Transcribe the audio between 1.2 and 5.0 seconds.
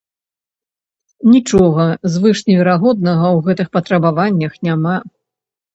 Нічога звышневерагоднага ў гэтых патрабаваннях няма.